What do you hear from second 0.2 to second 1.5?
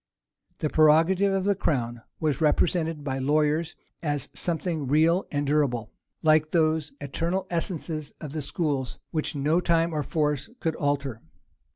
[*] The prerogative of